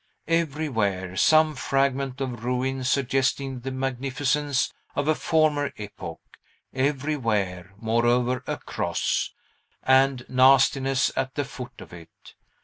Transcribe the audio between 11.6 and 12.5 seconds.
of it.